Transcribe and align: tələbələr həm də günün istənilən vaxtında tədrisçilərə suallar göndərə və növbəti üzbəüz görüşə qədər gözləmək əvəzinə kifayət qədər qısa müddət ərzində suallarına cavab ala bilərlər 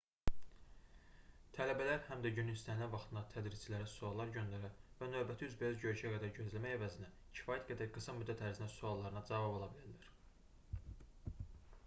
tələbələr 1.55 1.99
həm 2.05 2.21
də 2.23 2.29
günün 2.37 2.53
istənilən 2.59 2.87
vaxtında 2.95 3.21
tədrisçilərə 3.33 3.89
suallar 3.91 4.31
göndərə 4.37 4.71
və 5.01 5.09
növbəti 5.11 5.49
üzbəüz 5.49 5.77
görüşə 5.83 6.13
qədər 6.15 6.33
gözləmək 6.39 6.73
əvəzinə 6.79 7.09
kifayət 7.41 7.67
qədər 7.73 7.91
qısa 7.99 8.15
müddət 8.23 8.41
ərzində 8.49 8.71
suallarına 8.79 9.21
cavab 9.29 9.59
ala 9.59 9.69
bilərlər 9.77 10.09